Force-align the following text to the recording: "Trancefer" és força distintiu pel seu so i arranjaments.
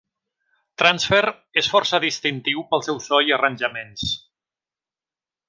"Trancefer" 0.81 1.29
és 1.63 1.69
força 1.73 1.99
distintiu 2.05 2.65
pel 2.73 2.83
seu 2.89 2.99
so 3.09 3.21
i 3.29 3.37
arranjaments. 3.39 4.09